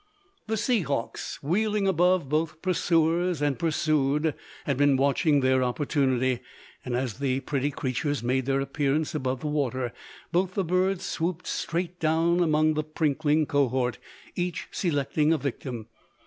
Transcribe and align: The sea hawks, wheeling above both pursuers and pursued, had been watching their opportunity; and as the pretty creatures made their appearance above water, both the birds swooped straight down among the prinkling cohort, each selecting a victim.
The 0.47 0.57
sea 0.57 0.79
hawks, 0.81 1.43
wheeling 1.43 1.87
above 1.87 2.27
both 2.27 2.59
pursuers 2.63 3.39
and 3.39 3.59
pursued, 3.59 4.33
had 4.65 4.75
been 4.75 4.97
watching 4.97 5.41
their 5.41 5.61
opportunity; 5.63 6.39
and 6.83 6.95
as 6.95 7.19
the 7.19 7.41
pretty 7.41 7.69
creatures 7.69 8.23
made 8.23 8.47
their 8.47 8.61
appearance 8.61 9.13
above 9.13 9.43
water, 9.43 9.93
both 10.31 10.55
the 10.55 10.63
birds 10.63 11.03
swooped 11.05 11.45
straight 11.45 11.99
down 11.99 12.39
among 12.39 12.73
the 12.73 12.83
prinkling 12.83 13.45
cohort, 13.45 13.99
each 14.35 14.67
selecting 14.71 15.33
a 15.33 15.37
victim. 15.37 15.85